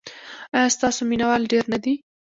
[0.55, 1.93] ایا ستاسو مینه وال ډیر نه دي؟